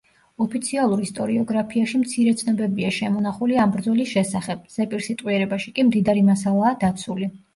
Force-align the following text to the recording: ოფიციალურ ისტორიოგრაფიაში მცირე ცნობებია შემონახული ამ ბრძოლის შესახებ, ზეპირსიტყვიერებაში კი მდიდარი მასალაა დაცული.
ოფიციალურ 0.43 1.01
ისტორიოგრაფიაში 1.07 1.99
მცირე 2.03 2.33
ცნობებია 2.39 2.93
შემონახული 2.95 3.59
ამ 3.65 3.75
ბრძოლის 3.77 4.15
შესახებ, 4.15 4.65
ზეპირსიტყვიერებაში 4.77 5.75
კი 5.77 5.85
მდიდარი 5.91 6.25
მასალაა 6.31 6.73
დაცული. 6.87 7.33